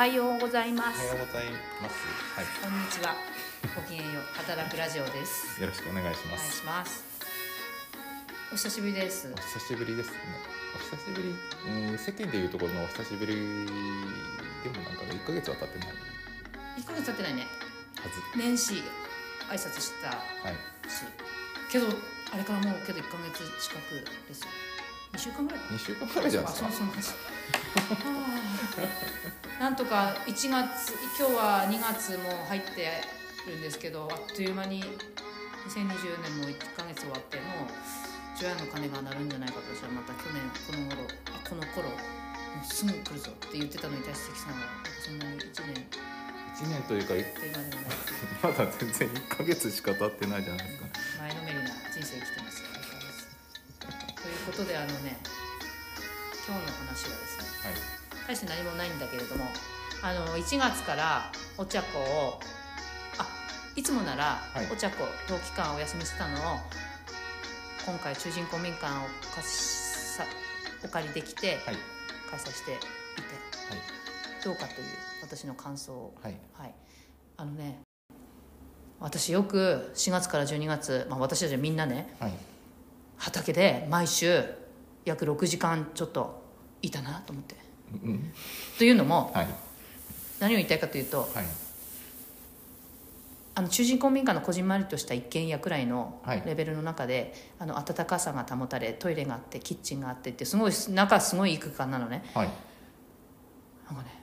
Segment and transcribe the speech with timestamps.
[0.00, 2.08] はようございまおはすようございます。
[2.32, 3.12] はこんにちは
[3.76, 6.56] ごきげんよう働くラジオですい、よろしくお願いしお願います。
[6.56, 7.04] します
[8.48, 10.16] お久しぶりですお久しぶりですね。
[10.72, 11.36] お久しぶり、
[11.92, 13.36] うん、世間でいうところのお久しぶり
[14.64, 15.94] でもなんかね、一ヶ月は経ってないは
[16.80, 17.46] 1ヶ月経ってないね
[18.32, 18.38] ず。
[18.40, 18.80] 年始
[19.52, 20.16] 挨拶したは
[20.48, 20.56] い。
[20.88, 21.04] し
[21.68, 21.92] けど
[22.32, 24.48] あれからもうけど1ヶ月近くですよ
[25.12, 26.72] 2週間ぐらい二週間くらいじゃないですかあ。
[26.72, 27.14] そうそうマジは
[27.92, 28.39] あ
[29.58, 32.88] なんとか1月今日は2月も入って
[33.46, 34.82] るんですけどあっという間に
[35.68, 37.70] 2020年も1ヶ月終わってもう
[38.38, 41.94] 除夜の鐘が鳴るんじゃないかと私はまた去年この頃あこの頃も
[42.62, 44.66] うすぐ来るぞって言ってたのに対して関さんは
[45.04, 45.84] そんなに1年
[46.60, 47.24] 一年というか、という
[47.56, 47.96] 間でもない
[48.42, 50.86] まだ全然一ヶ月しか経ってないじゃないですか。
[51.20, 52.62] 前のめりな人生生きてます
[54.20, 55.16] ということであのね
[56.46, 57.99] 今日の話はですねはい。
[58.30, 59.44] 大して何もないんだけれども
[60.02, 62.38] あの1月からお茶子を
[63.18, 63.26] あ
[63.74, 66.56] いつもならはいお茶子冬期間お休みしてたのを
[67.84, 68.88] 今回中人公民館を
[69.34, 70.24] 貸しさ
[70.84, 71.76] お借りできてはい。
[72.30, 72.80] 開催していて
[74.44, 74.86] どうかという
[75.22, 76.36] 私の感想をはい。
[76.52, 76.74] はい
[77.36, 77.80] あのね
[79.00, 82.32] 私よく4月から12月、まあ、私たちはみんなねはい。
[83.16, 84.44] 畑で毎週
[85.04, 86.44] 約6時間ちょっと
[86.80, 87.69] いたなと思ってうん。
[88.78, 89.48] というのもはい。
[90.38, 91.44] 何を言いたいかというとはい。
[93.54, 102.48] あの中人公民館のこじんまりとした一軒家くらいのはいレベルの中で、あの温かさが保たれトイレがあってキッチンがあってってすごい中すごいいい空間なのねはい。
[103.86, 104.22] なんかね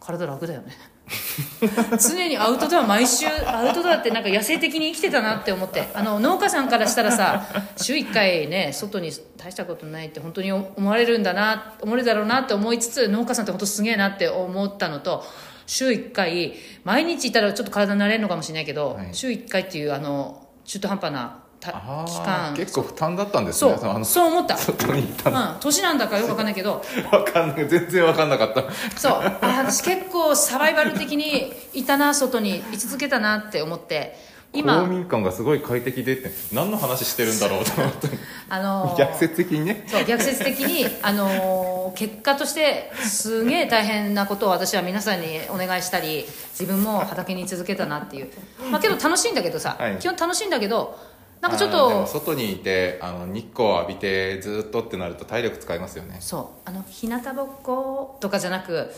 [0.00, 0.72] 体楽だよね
[2.00, 5.88] 常にアウトドア毎週アウトドアってなんか野生的に生きてたなって思って。
[5.94, 15.24] あの農家さんからしたらさ週1回ね外に大したことないって本当に思われるんだな思われるだろうなって思いつつ農家さんって本当すげえなって思ったのと
[15.66, 19.08] 週1回毎日いたらちょっと体になれるのかもしれないけど、はい。
[19.12, 22.56] 週1回っていうあの中途半端なたあ期あ、間。
[22.56, 23.76] 結構負担だったんですね。
[23.78, 23.90] そう。
[23.90, 25.52] あのそう思った、外に行ったの。
[25.54, 26.82] うん、年なんだかよくわかんないけど。
[27.10, 27.68] わかんない。
[27.68, 28.64] 全然わかんなかった。
[28.98, 29.12] そう。
[29.12, 34.32] あ私結構サバイバル的にいたな外に居続けたなって思って。
[34.52, 38.08] 公今民館がすごい快適でって何の話してるんだろうと思って。
[38.50, 38.98] あのー。
[38.98, 39.84] 逆説的にね。
[39.86, 46.24] そう逆説的に、あのー結果としてすげえ大変なことを私は皆さんにお願いしたり
[46.58, 48.30] 自分も畑に居続けたなっていう。
[48.70, 49.96] まあけど楽しいんだけどさ、はい。
[49.98, 50.98] 基本楽しいんだけど
[51.42, 56.18] なんかちょっと外にいてあの日光を浴びてずっとってなると体力使いますよね。
[56.20, 56.68] そう。
[56.68, 58.92] あの日向ぼっことかじゃなく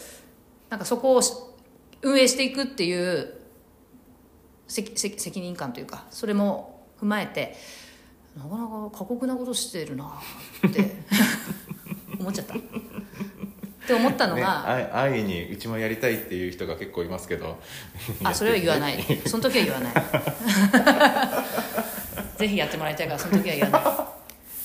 [0.69, 1.33] なんかそこをし
[2.03, 3.41] 運営していくっていう
[4.69, 7.56] 責任感というかそれも踏まえて
[8.37, 10.21] なかなか過酷なことしてるな
[10.66, 10.97] って
[12.21, 12.54] 思っちゃった。
[12.54, 17.59] って思ったのねが、あい安易にうちもやりたいっていう人が結構いますけど。
[18.22, 18.99] あそれは言わない。
[19.27, 19.94] その時は言わない
[22.37, 23.83] ぜひやってもらいたいからその時は言わない。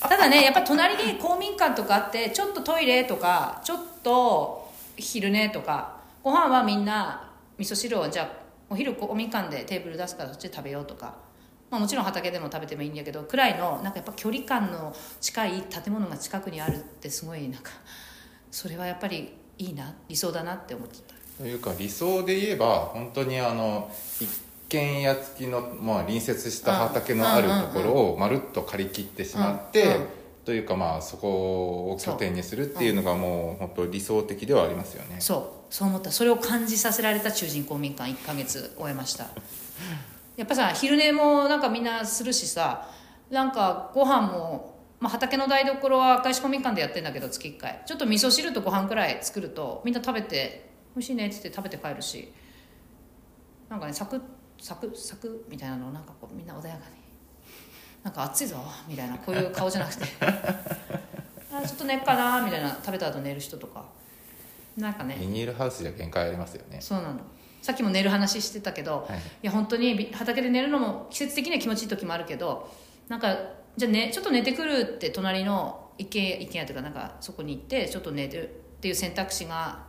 [0.00, 8.28] ただねやっぱ隣に公民館とかあってちょっとトイレとかちょっと昼寝とかご飯はみんな味噌汁をじゃあ
[8.70, 11.14] お昼公民館でテーブル出すからそっちで食べようとか、
[11.70, 17.72] まあ、もちろん畑でも食べてもいいんだけどくらいのなんかやっぱ距離感の近い建物が近くにあるってすごいなんか
[18.50, 21.42] それはやっぱりいいな理想だなって思っちゃった。
[21.42, 24.28] というか理想で言えば本当にあの一
[24.70, 29.96] 軒家付きの、まあ、隣接した畑のあるところをまるっと借り切ってしまって、
[30.44, 35.16] というかまあそこを拠点にするっていうのがもう本当理想的ではありますよね。
[35.18, 35.74] そう。
[35.74, 36.12] そう思った。
[36.12, 39.26] それを感じさせられた中人公民館1ヶ月終えました。
[40.36, 42.88] やっぱさ昼寝もなんかみんなするしさ
[43.28, 47.82] なんかご飯も、まあ、畑の台所は赤石公民館でやってんだけど月1回。
[47.86, 52.32] ちょっと味噌汁とご飯くらい作るとみんな食べて「美味しいね」って言って食べて帰るし。
[53.68, 54.20] なんかねサクッ
[54.60, 57.00] サクッサクッみたいなのをなんかこうみんな穏やかに
[58.02, 58.56] なんか暑いぞ
[58.88, 60.04] みたいなこういう顔じゃなくて。
[61.52, 63.84] あちょっと寝っかなみたいな食べた後寝る人とか。
[64.76, 65.16] なんかね。
[65.18, 66.80] ビニールハウスじゃ限界ありますよね。
[66.80, 67.20] そうなの。
[67.60, 69.18] さっきも寝る話してたけど、はい。
[69.18, 72.72] いや本当にび畑で寝るのも季節的には気持ちいい時もあるけど
[73.08, 73.36] なんか
[73.76, 79.80] じゃあ、ね、ちょっと寝てくるって隣の一軒家一軒家というかなんかそこに行ってちょっと寝るっていう選択肢が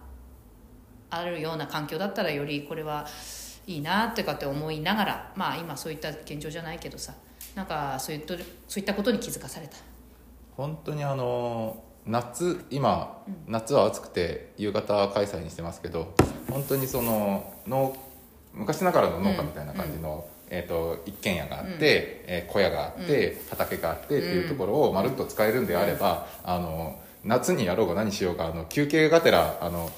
[1.10, 3.08] あるような環境だったらよりこれは
[3.68, 7.14] いいなってかって思いながらまあ今そういった現状じゃないけどさ
[7.56, 8.36] なんかそういった
[8.68, 9.78] そういったことに気づかされた。
[10.58, 16.14] 本当にあの夏今、夏は暑くて夕方開催にしてますけど
[16.50, 17.96] 本当にその農
[18.54, 29.90] 昔ながらの農家みたいな感じの、えー、と一軒家があって、えー小屋があって、畑があってっていうところをまるっと使えるんであれば、あの夏にやろうが何しようがあの休憩がてらあの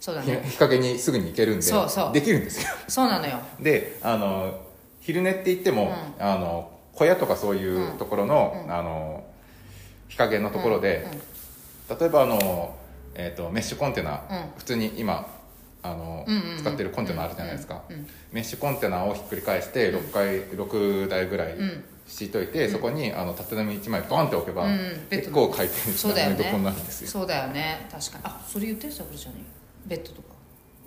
[0.00, 0.42] そうだね。
[0.48, 2.12] 日陰にすぐに行けるんでそうそう。
[2.12, 2.70] できるんですよ。
[2.88, 3.38] そうなのよ。
[3.60, 4.58] であの
[5.00, 8.72] 昼寝って言っても、うあの小屋とかそういうところの,、うん。
[8.74, 9.24] あの
[10.08, 11.06] 日陰のところで、
[11.90, 11.94] うん。
[11.94, 12.00] うん。
[12.00, 12.76] 例えばあの、
[13.14, 14.44] えー、とメッシュコンテナ、うん。
[14.56, 15.26] 普通に今
[15.82, 16.58] あの、うんうんうん。
[16.58, 21.84] 使ってるコンテナあるじゃないですか、うんうんメッシュコンテナをひっくり返して6回6台ぐらいうん。
[22.06, 24.78] 敷いといて、そこにあの縦波1枚ボンって置けば、うん
[25.10, 26.36] ベッド結構回転そうだよね。
[26.38, 27.08] 寝床になるんですよ。
[27.08, 27.86] そうだよね。
[27.90, 28.24] 確かに。
[28.24, 29.59] あそれ言ってたこれじゃね
[29.90, 30.30] ベッドとか。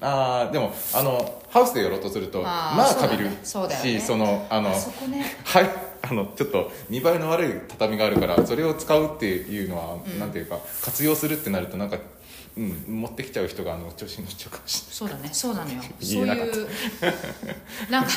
[0.02, 4.00] ああでもあのハウスでやろうとするとあーまあかびるそうだよね。
[4.00, 5.24] しそのあのあそこね。
[5.44, 5.70] はい
[6.06, 10.20] あのちょっと見栄えの悪い畳があるからそれを使うっていうのは、うん。
[10.20, 11.98] なんていうか活用するってなるとなんか、
[12.58, 15.30] うん、持ってきちゃう人があの調子に乗っちゃうかもしそうだね。
[15.32, 15.82] そうなのよ。
[16.02, 16.68] そ言えなかっういう
[17.90, 18.10] なんか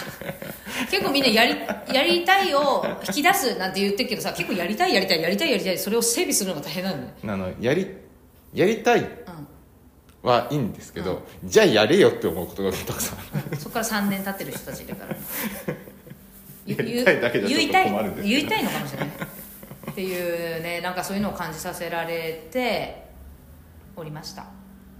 [0.91, 7.87] 結構みんなやりやりたいを引き出すなんて言ってるけどさ結構やりたいやりたいやりたいやりたいそれを整備するのが大変なのねれないあのやり
[8.53, 9.07] やりたいうん
[10.27, 10.55] はい。
[10.57, 13.29] いんですけど、じゃあやれよって思うことがたくさんある。
[13.53, 13.59] うん。
[13.59, 15.15] そこから3年経ってる人たちいるから。
[15.15, 15.21] ね
[16.67, 19.09] やりたいだけじゃちょっと困るんです言いたいのかもしれない。
[19.09, 23.07] っていうねなんかそういうのを感じさせられて
[23.95, 24.47] おりました。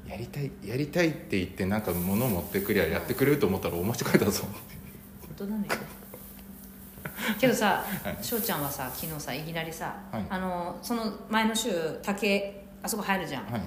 [0.07, 4.45] やりたいやりたいって言ってなんか物を持ってくりゃやってくれると思ったら大間違いだぞ。
[4.45, 4.55] 本
[5.37, 5.69] 当だね
[7.41, 8.19] けどさはい。
[8.23, 10.27] 翔、ちゃんはさ昨日さいきなりさ、はい。
[10.31, 11.71] あのその前の週
[12.05, 13.63] 竹あそこ入るじゃん、はい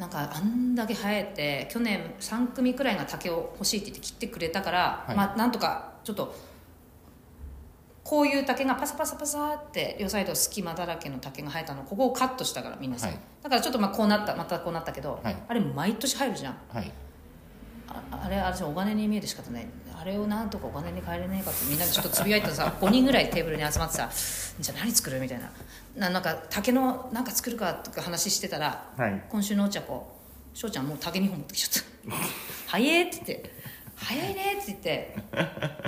[0.00, 5.16] なんかあんだけ生えて去年3組くらいが竹を欲しいって言って切ってくれたから、はい。
[5.16, 6.34] まあなんとかちょっと
[8.02, 13.18] こういう竹がパサパサパサって両サイド隙間だらけの竹が生えたのここをカットしたからみんなさ、はい。
[13.42, 15.36] だからちょっとまあこうなったまたこうなったけど、はい。
[15.46, 16.56] あれ毎年入るじゃん。
[16.72, 16.90] はい。
[17.88, 19.66] ああれ私お金に見える仕方ない
[20.00, 24.10] あれをなんとかお金に変えれねえかってみんなでちょっとつぶやいてさ 5人ぐらいテーブルに集まってさ
[24.58, 25.50] じゃあ何作るみたいな。
[25.96, 29.22] ななんか竹のなんか作るかとか話してたらはい。
[29.28, 30.20] 今週のお茶子
[30.54, 32.16] 翔ちゃんもう竹2本持ってきちゃった
[32.66, 33.54] 「早え」って言って
[33.94, 35.16] 「早いね」って言って、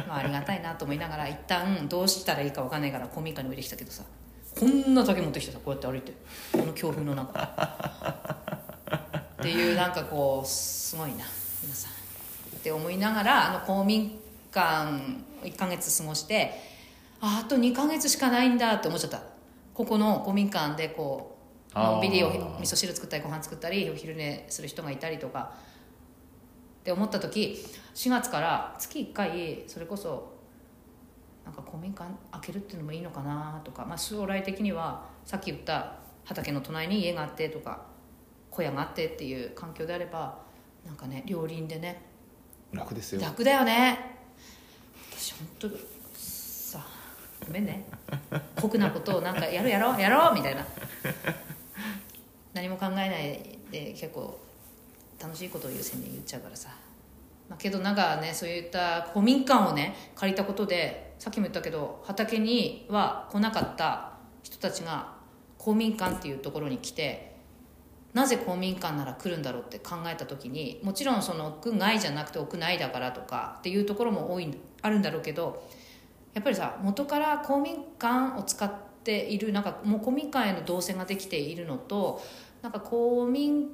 [0.07, 4.03] まあ、ありがたいなと思いながら一旦どうしたらいいか分かんないから公民館に置いてきたけどさ
[4.59, 6.13] こんな竹持ってきてさこうやって歩いて
[6.53, 8.43] この強風の中。
[9.43, 11.25] っていうなんかこうすごいな
[11.63, 12.02] 皆さん
[12.63, 14.21] って思いながらあの公民
[14.53, 14.89] 館
[15.43, 16.53] 1ヶ月過ごして
[17.21, 19.21] ああと2ヶ月しかないんだって思っちゃった。
[19.75, 21.39] ここの公民館でこ
[21.71, 22.01] うあー。
[22.01, 25.55] ビリを味噌汁作ったりご飯作ったりお昼寝する人がいたりとか
[26.81, 27.65] って思った時
[27.95, 30.33] 4月から月1回それこそ
[31.45, 35.95] なんか公民館開けるっていうのもいいのかなとか、まあ、将来的にはさっき言った
[36.25, 37.87] 畑の隣に家があってとか
[38.51, 40.39] 小屋があってっていう環境であれば
[40.87, 42.12] なんかね両輪でね
[42.73, 42.95] 楽。
[42.95, 43.21] ですよ。
[43.21, 44.17] 楽だよね。
[45.13, 45.69] 私本当
[46.15, 46.81] さ
[47.47, 47.85] ごめんね。
[48.61, 50.65] 酷なことをなんかやろうやろうやろうみたいな。
[52.55, 54.39] 何も考えないで結構
[55.21, 56.71] 楽しいことを優先に言っちゃうからさ、
[57.49, 65.15] まあ、けどなんかねそういった古民館をね借りたことでさっきも言ったけど畑には来なかった人たちが
[65.59, 67.32] 公民館っていうところに来て
[68.15, 75.67] なぜ公民館なら来るんだろうって考えた時にもちろんその屋外じゃなくて屋内だからとかっていうところも多いあるんだろうけど
[76.35, 78.73] やっぱりさ元から公民館を使っ
[79.03, 82.23] ているなんかもう公民館への動線ができているのと
[82.61, 83.69] なんか公民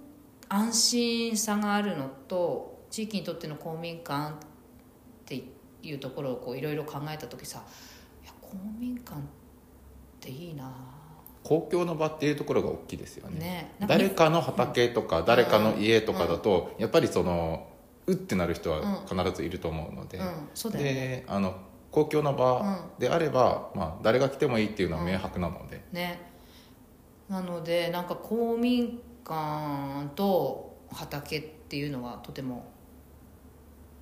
[0.48, 4.34] 安心さがあるのと地域にとっての公民館っ
[5.26, 5.44] て
[5.82, 7.62] いうところをいろいろ考えた時さ
[8.22, 9.22] いや公民館っ
[10.20, 10.72] ていいな
[11.42, 13.38] 公共の場っていうところが大きいですよね。
[13.38, 13.74] ね。
[13.86, 17.66] 誰かの畑とか誰かの家とかだとやっぱりその
[18.06, 20.72] うってなる人は必ずいると思うので、うん。
[20.72, 21.56] であの
[21.90, 26.20] 公共の場であれば、まあ、誰が来てもいいっていうのは明白なので、ね。
[27.28, 32.70] なのでなんか公民館と畑っていうのはとても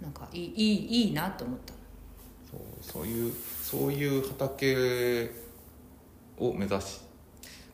[0.01, 1.75] なんかいいいいいいなと思った。
[2.51, 5.31] そうそういうそういう畑
[6.39, 7.01] を目指し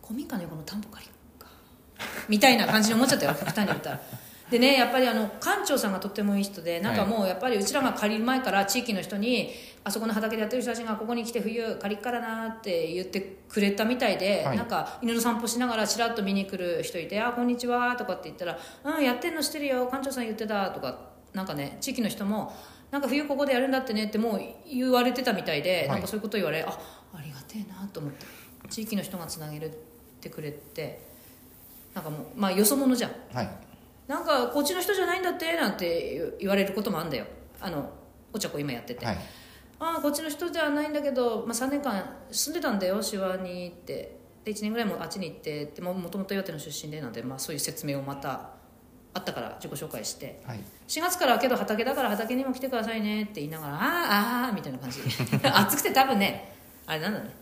[0.02, 1.47] 公民館の横の田んぼ借りか。
[2.28, 3.35] みたいな感じに思っちゃったよ。
[3.35, 4.00] 極端に言ったら。
[4.50, 9.49] でねやっぱりあの館長さんがとってもいい人でなんかもうやっぱりうちらが借りる前から地域の人に
[9.82, 14.56] あそこの畑でやってる人たちがここに来て冬借りっからなって言ってくれたみたいで、はい。
[14.59, 20.99] なんか犬の散歩しながらちらっと見に来る人いて「あこんにちは」とかって言ったら「うんやってんの知ってるよ館長さん言ってた」とか
[21.32, 22.54] なんかね地域の人も
[22.92, 24.40] 「なんか冬ここでやるんだってね」ってもう
[24.71, 25.88] 言われてたみたいで、はい。
[25.88, 26.78] なんかそういうこと言われあ
[27.14, 28.26] ありがてえなと思って
[28.72, 29.70] 地域の人がつなげ
[30.20, 30.98] てくれて
[31.94, 33.10] なんかもうまあよそ者じゃん。
[33.34, 33.48] はい。
[34.08, 37.26] なんかこっちの人じゃないんだってなんて言われることもあるんだよ。
[37.60, 37.90] あの
[38.32, 39.18] お茶子今やってて、はい。
[39.78, 44.16] ああこっちの人じゃないんだけど、まあ、3年間住んでたんだよ手話にって。
[44.42, 45.66] で1年ぐらいもあっちに行って。
[45.66, 48.52] でももともと岩手の出身でなんで、まあ、そういう説明をまた
[49.12, 50.40] あったから自己紹介して。
[50.46, 50.60] はい。
[50.88, 55.00] 4月からはけど畑だから畑にも来てくださいねって言いながらあーあーみたいな感じ。
[55.44, 56.54] 暑くて多分ね
[56.86, 57.24] あれなんだね。
[57.26, 57.41] はい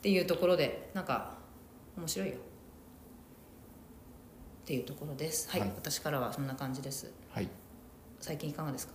[0.00, 1.34] っていうところでなんか
[1.96, 2.34] 面白いよ。
[2.34, 2.38] っ
[4.64, 5.50] ていうところです。
[5.50, 5.72] はい、はい。
[5.76, 7.12] 私からはそんな感じです。
[7.30, 7.48] はい。
[8.20, 8.94] 最近いかがですか？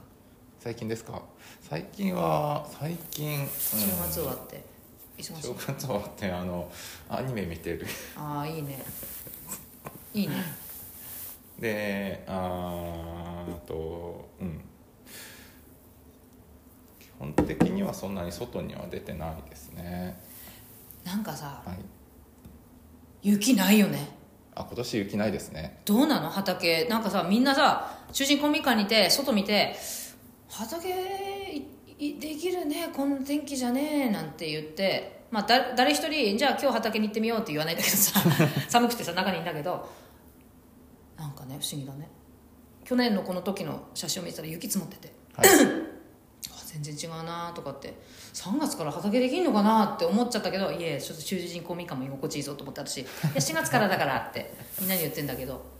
[0.59, 1.21] 最近ですか？
[1.61, 4.63] 最近は最近、うん週末終わって。
[5.21, 6.69] 正月終わってあの
[7.07, 7.85] アニメ見てる。
[8.17, 8.83] ああいいね。
[10.13, 10.35] いいね。
[11.59, 14.61] であとうん。
[16.99, 20.19] 基本的にはそんなに外には出てないですね
[21.05, 21.77] なんかさはい。
[23.21, 24.09] 雪ないよね。
[24.55, 25.81] あ今年雪ないですね。
[25.85, 26.29] どうなの？
[26.29, 26.85] 畑。
[26.85, 29.75] なんかさみんなさ中心コンビニ館にいて外見て
[30.49, 30.89] 畑
[31.97, 32.89] いいできるね。
[32.93, 34.09] こんな天気じゃねえ。
[34.09, 35.15] なんて言って。
[35.31, 38.19] まあだ誰一人じゃあ今日畑に行ってみようって言わないんだけどさ
[38.69, 39.89] 寒くてさ中にいんだけど
[41.17, 42.07] なんかね不思議だね。
[42.83, 45.13] 去年のこの時の写真を見てたら雪積もってて。
[45.35, 45.47] はい。
[45.49, 45.51] あ
[46.81, 47.93] 全然違うなとかって
[48.33, 53.01] 3月から畑できんのかなって思っちゃったけどいえちょっと中心公民館も居心地いいぞと思って私。
[53.01, 55.73] いや4月からだからって みんなに言ってんだけど。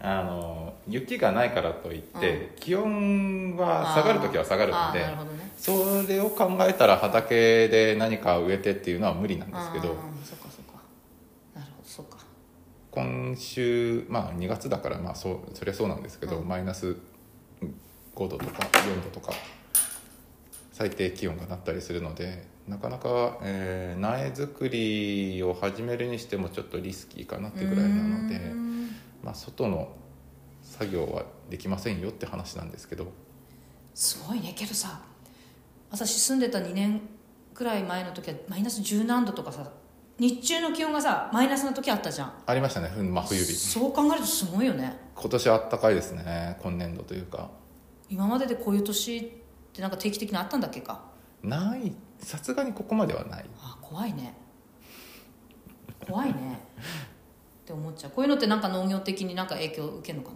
[0.00, 5.50] あの雪がないからといって、気温は下がる時は下がるのでね。
[5.56, 10.82] それを考えたら畑で何か植えてっていうのは無理なんですけどそっかそっか。
[11.54, 12.18] なるほどそっか。
[12.90, 16.48] 今週まあ2月だからまあそうそりゃそうなんですけど、うん。
[16.48, 16.98] マイナス
[18.14, 19.32] 5度とか4度とか
[20.74, 28.40] 最低気温がなったりするのでなかなか、えー苗作りを始めるにしてもちょっとリスキーかなってぐらいなので
[29.22, 29.88] まあ、外の
[30.62, 33.06] 作業はできませんよって話なんですけど。
[33.94, 35.00] すごいねけどさ
[35.90, 37.00] 私住んでた2年
[37.54, 39.70] くらい前の時はマイナス10何度とかさ
[40.18, 42.32] 日中の気温がさマイナスの時あったじゃん。
[42.46, 43.52] ありましたね真冬日。
[43.54, 44.96] そう考えるとすごいよね。
[45.14, 47.50] 今年はあったかいですね今年度というか。
[48.10, 49.43] 今まででこういう年
[49.74, 51.00] ってなんか定期的にあったんだっけか？
[51.42, 51.92] ない。
[52.20, 53.44] さすがにここまではない。
[53.58, 54.32] あ怖いね。
[56.08, 56.60] 怖いね。
[56.78, 58.12] って思っちゃう。
[58.12, 60.30] こういうのってなんか農業的になんか影響受けるのか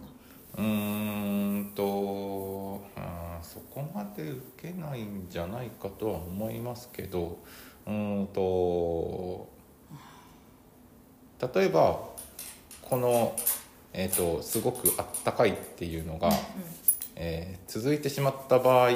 [0.57, 0.61] な？
[0.61, 7.39] うーんとうんそこまで受けないんじゃないかとは思いますけど
[7.87, 9.47] うーんと
[11.55, 12.01] 例えば
[12.81, 13.35] この、
[13.93, 16.29] えー、とすごくあったかいっていうのが、
[17.21, 18.89] えー続いてしまった場合、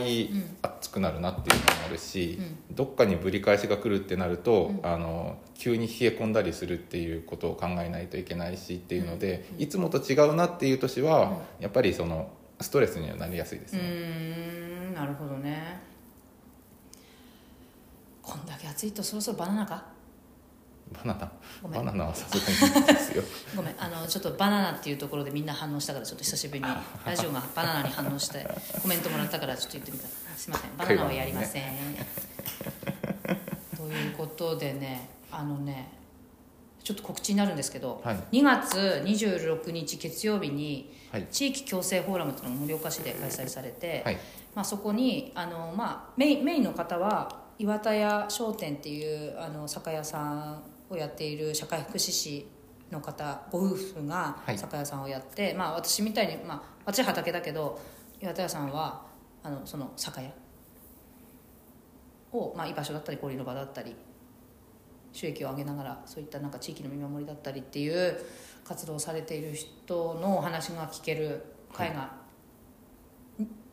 [0.64, 2.40] 暑くなるなっていうのもあるし、
[2.72, 13.84] どっかにぶり返しが来るってなると、あの急に冷え込んだりするっていうことを考えないといけないしっていうので、いつもと違うなっていう年は、やっぱりそのストレスにはなりやすいですうね。
[13.84, 15.80] ーんなるほどね。
[18.24, 19.86] こんだけ暑いとそろそろバナナか？
[20.94, 21.32] バナナ。
[21.70, 23.24] バナナはさすがにですよ。
[23.56, 23.76] ごめん。
[23.78, 26.68] あのちょっとバナナっていうところでみんな反応したからちょっと久しぶりに
[27.06, 28.48] ラジオがバナナに反応して
[28.82, 30.08] コメントもらったからちょっと言ってみた。
[30.38, 30.78] すいません。
[30.78, 31.64] バナナはやりません、
[33.78, 35.92] ということでねあのね
[36.84, 38.42] ちょっと告知になるんですけど、はい。
[38.42, 41.28] 2月26日月曜日にはい。
[41.32, 44.18] 地域共生フォーラムというのが盛岡市で開催されて、はい。
[44.56, 52.48] まあ、そこにあの、まあ、メインメインの方は岩田屋商店っていうあの酒屋さんをやっている社会福祉士
[52.92, 54.58] の方ご夫婦がはい。
[54.58, 57.80] 酒屋さんをやって、まあ、私みたいに、まあ、私は畑だけど
[58.22, 59.06] 岩田屋さんは
[59.44, 60.32] あのその酒屋
[62.32, 63.96] を、まあ、居場所だったり交流の場だったり
[65.12, 68.18] 収益を上げながらそういったなんか地域の見守りだったりっていう
[68.64, 72.12] 活動をされている人のお話が聞ける会が、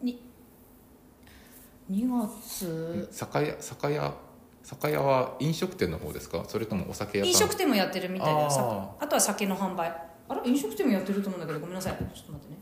[0.02, 0.22] に
[1.90, 3.08] 2月？
[3.10, 4.14] 酒屋酒屋
[4.62, 6.44] 酒屋は飲食店の方ですか？
[6.46, 9.88] それともお酒屋飲食店もやってるみたいでああとは酒の販売。
[10.28, 10.40] あれ？
[10.48, 11.92] 飲食店もやってると思うんだけどごめんなさい。
[11.92, 12.58] ちょっと待ってね。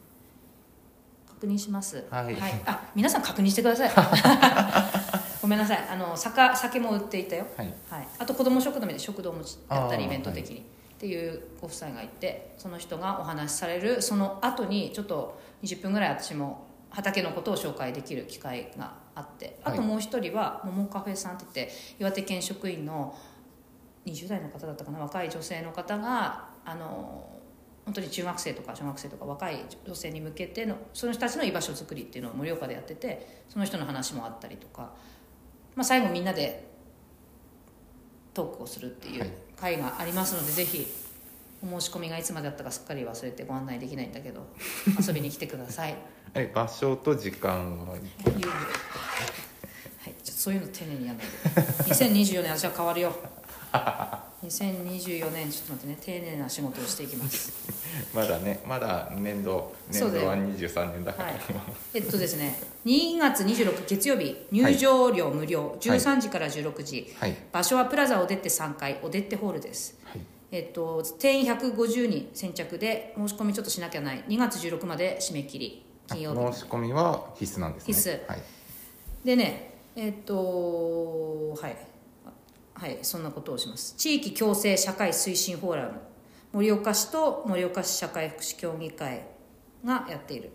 [1.26, 2.05] 確認します。
[2.11, 2.37] はい。
[2.67, 3.90] あ皆さん確認してください。
[5.40, 5.78] ごめんなさい。
[5.88, 7.47] あの酒酒も売っていたよ。
[7.57, 7.75] はい。
[7.88, 10.62] はい、あと子ども食堂で食堂もやったりイベント的に、っ
[10.99, 23.16] ていうご夫妻がいてその人がお話しされるその後にちょっと20分ぐらい私も畑のことを紹介できる機会があってあともう一人は桃カフェさんって言って岩手県職員の
[24.07, 27.28] 20代の方だったかな若い女性の方があの
[27.85, 34.92] 本当に中学生とか小学生とか若い女性に向けてのその人たちの居場所づくりっていうのを盛岡でやっててその人の話もあったりとか、
[35.75, 36.68] まあ、最後みんなで
[38.35, 39.30] トークをするっていうはい。
[39.59, 40.87] 会がありますので、ぜひ
[41.62, 44.47] お申し込みがいつまでだったかすっかり忘れてご案内できないんだけど
[45.00, 45.97] 遊びに来てください。
[46.35, 48.00] え場所と時間ははい、
[50.23, 51.95] ちょっとそういうの丁寧にやらないで。
[51.95, 53.17] 2024年私は変わるよ。
[54.45, 55.99] 2024年ちょっと待ってね。
[56.00, 57.53] 丁寧な仕事をしていきます。
[58.15, 61.41] まだねまだ年度年そうだよ度は23年だから、はい。
[61.95, 67.37] えっとですね2月26月曜日入場料無料、13時から16時、はい。
[67.50, 69.99] 場所はプラザおでって3階おでってホールです。
[70.05, 74.25] はいえっと定員150人先着で申し込みちょっとしなきゃない。
[74.28, 75.85] 2月16まで締め切り。
[76.07, 76.55] 金曜日。
[76.55, 77.95] 申し込みは必須なんですね。
[77.95, 78.28] 必須。
[78.28, 78.43] はい、
[79.25, 81.76] でねえっとはい。
[82.75, 83.95] あはいそんなことをします。
[83.97, 86.00] 地域共生社会推進フォーラム。
[86.52, 89.26] 盛岡市と盛岡市社会福祉協議会
[89.85, 90.52] がやっている。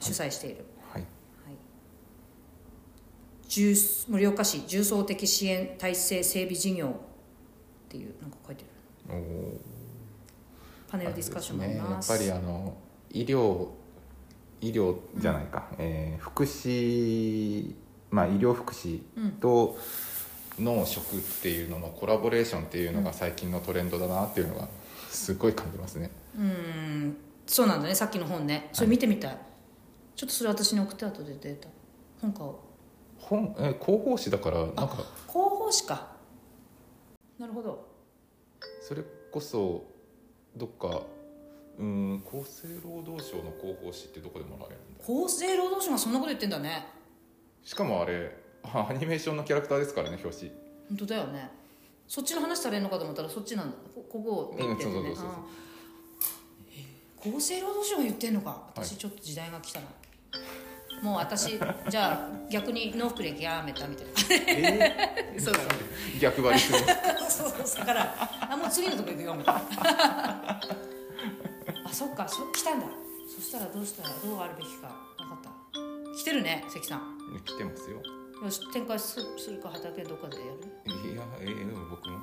[0.00, 1.08] 主催している、はい、は
[1.50, 1.56] い、
[3.48, 6.90] 重盛岡市重層的支援体制整備事業っ
[7.90, 8.69] ていうなんか書いてある
[10.90, 12.12] パネルディスカッションもあります。
[12.18, 12.76] ね、やっぱりあの
[13.10, 13.68] 医療
[14.60, 17.74] 医療じゃないか、えー福祉
[18.10, 19.00] まあ医療福祉
[19.40, 19.78] と
[20.58, 24.68] 農食っていうののコラボレーションっていうのが最近のトレンドだなっていうのが
[25.08, 26.10] すごい感じますね。
[26.36, 27.16] うん。
[27.46, 27.94] そうなんだね。
[27.94, 28.68] さっきの本ね。
[28.72, 29.38] それ見てみたい、
[30.14, 31.68] ちょっとそれ私に送って後でデータ。
[32.20, 32.54] 本買おう。
[33.18, 36.08] 本、えー広報誌だからなんか広報誌か。
[37.38, 37.89] なるほど
[38.90, 39.84] それこそ
[40.56, 41.02] どっか
[41.78, 46.88] うん厚生労働省の広報誌ってどこでもらえるんだ厚生労働省がそんなこと言ってんだね。
[47.62, 50.50] しかもあれあ アニメーションのキャラクターですからね表紙。
[50.88, 51.50] 本当だよね。
[52.08, 53.76] そっちの話されるのかと思ったらそっちなんだ。
[53.94, 54.98] こここを言ってるね。
[54.98, 55.26] うんそうそうそうそう。
[55.26, 58.50] あーえ厚生労働省が言ってんのか。
[58.50, 58.80] はい。
[58.84, 59.86] 私ちょっと時代が来たな、
[61.02, 64.12] もう私じゃあ逆に農福歴やめたみたいな。
[64.48, 66.78] え そうだー、逆張りする？
[67.28, 67.78] そうそう。
[67.80, 68.14] だから
[68.50, 70.60] あもう次のとこ行くよみたいな。
[71.84, 72.86] あそっかそ来たんだ。
[73.34, 74.88] そしたらどうしたらどうあるべきか。
[75.18, 75.50] 分かった。
[76.18, 77.40] 来てるね関さん。
[77.44, 77.96] 来てますよ。
[78.42, 81.12] よし展開すするか畑どっかでやる？
[81.12, 82.18] いやえー、僕も。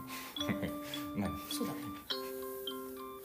[1.16, 1.32] 何？
[1.52, 1.74] そうだ。
[1.74, 1.80] ね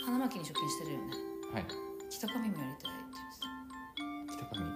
[0.05, 1.05] 花巻に出勤してるよね。
[1.53, 1.65] はい。
[2.11, 4.72] 北上もやりたいって北上？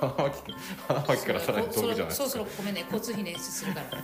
[0.00, 0.42] 花巻
[0.88, 2.82] 花巻からさらに遠くじゃないですかそろそろごめんね。
[2.92, 4.02] 交通費捻出するからは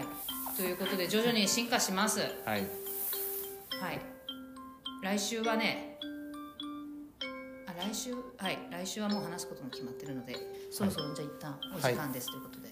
[0.00, 4.00] いということで徐々に進化しますはいはい
[5.02, 5.98] 来週はね。
[7.66, 10.36] あ来週はい来週はもう話すことも決まってるので
[10.70, 12.68] そろそろじゃあ一旦お時間です、ということで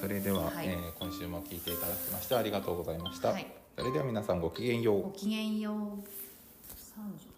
[0.00, 7.31] それでは、はいえー今週も聞いていただきましてありがとうございました、はいそれでは皆さんごきげんようごきげんよう30